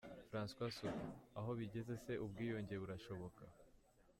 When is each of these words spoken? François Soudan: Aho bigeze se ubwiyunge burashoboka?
François 0.31 0.71
Soudan: 0.77 1.11
Aho 1.39 1.51
bigeze 1.59 1.93
se 2.05 2.13
ubwiyunge 2.25 2.75
burashoboka? 2.81 3.43